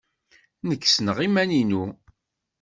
[0.67, 1.83] Nekk ssneɣ iman-inu.